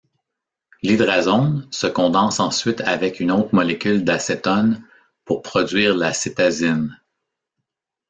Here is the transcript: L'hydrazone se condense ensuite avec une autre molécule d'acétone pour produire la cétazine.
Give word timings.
L'hydrazone 0.81 1.67
se 1.69 1.85
condense 1.85 2.39
ensuite 2.39 2.81
avec 2.81 3.19
une 3.19 3.29
autre 3.31 3.53
molécule 3.53 4.03
d'acétone 4.03 4.83
pour 5.25 5.43
produire 5.43 5.95
la 5.95 6.11
cétazine. 6.11 6.99